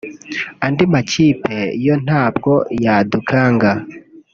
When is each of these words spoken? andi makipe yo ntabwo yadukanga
andi 0.65 0.83
makipe 0.93 1.55
yo 1.85 1.95
ntabwo 2.05 2.51
yadukanga 2.85 3.69